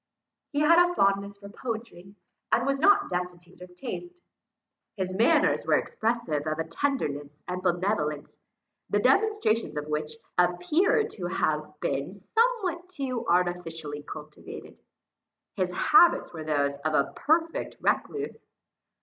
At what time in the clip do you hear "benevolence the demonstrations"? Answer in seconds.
7.61-9.77